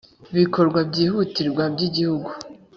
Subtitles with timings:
[0.35, 2.29] bikorwa byihutirwa by igihugu